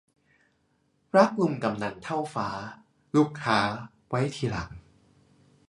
[1.15, 2.49] รักลุงกำนันเท่าฟ้า
[3.15, 3.59] ลูกค้า
[4.09, 4.69] ไว้ทีหลัง